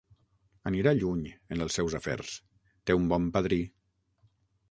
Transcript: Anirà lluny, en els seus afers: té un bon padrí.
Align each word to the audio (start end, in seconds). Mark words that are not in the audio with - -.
Anirà 0.69 0.93
lluny, 0.99 1.19
en 1.57 1.61
els 1.65 1.75
seus 1.79 1.97
afers: 1.99 2.33
té 2.89 2.97
un 3.01 3.05
bon 3.13 3.31
padrí. 3.39 3.59